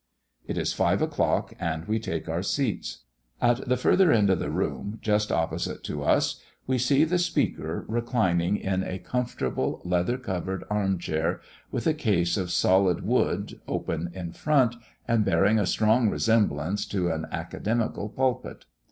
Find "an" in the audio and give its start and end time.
17.11-17.27